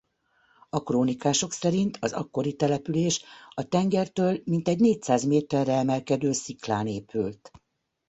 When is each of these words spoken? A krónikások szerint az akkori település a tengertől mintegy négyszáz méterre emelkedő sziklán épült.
A 0.69 0.83
krónikások 0.83 1.51
szerint 1.51 1.97
az 2.01 2.11
akkori 2.13 2.55
település 2.55 3.23
a 3.49 3.63
tengertől 3.63 4.41
mintegy 4.43 4.79
négyszáz 4.79 5.23
méterre 5.25 5.73
emelkedő 5.73 6.31
sziklán 6.31 6.87
épült. 6.87 7.51